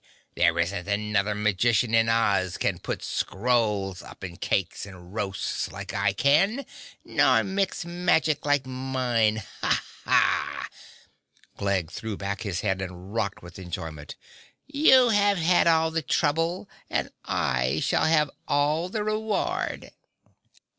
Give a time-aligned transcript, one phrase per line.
[0.35, 5.93] There isn't another magician in Oz can put scrolls up in cakes and roasts like
[5.93, 6.65] I can
[7.05, 9.43] nor mix magic like mine.
[9.61, 9.83] Ha!
[10.05, 10.69] Ha!"
[11.55, 14.15] Glegg threw back his head and rocked with enjoyment.
[14.65, 19.91] "You have had all the trouble and I shall have all the reward!"